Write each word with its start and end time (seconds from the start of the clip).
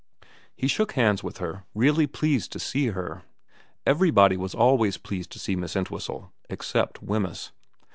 He 0.55 0.67
shook 0.67 0.93
hands 0.93 1.21
with 1.21 1.37
her, 1.37 1.63
really 1.75 2.07
pleased 2.07 2.51
to 2.53 2.59
see 2.59 2.87
her. 2.87 3.21
Everybody 3.85 4.35
was 4.35 4.55
always 4.55 4.97
pleased 4.97 5.29
to 5.33 5.37
see 5.37 5.55
Miss 5.55 5.75
Entwhistle, 5.75 6.31
except 6.49 7.03
Wemyss. 7.03 7.51